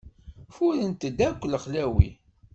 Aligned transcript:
Furren-d 0.55 1.19
akk 1.27 1.41
lexlawi. 1.47 2.09